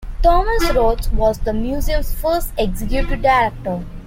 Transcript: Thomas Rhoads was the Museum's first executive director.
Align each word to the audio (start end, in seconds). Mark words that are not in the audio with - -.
Thomas 0.23 0.63
Rhoads 0.69 1.11
was 1.13 1.37
the 1.37 1.53
Museum's 1.53 2.11
first 2.11 2.53
executive 2.57 3.21
director. 3.21 3.85